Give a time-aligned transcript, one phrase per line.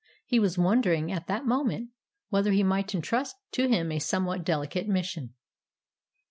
[0.25, 1.91] He was wondering at that moment
[2.29, 5.35] whether he might entrust to him a somewhat delicate mission.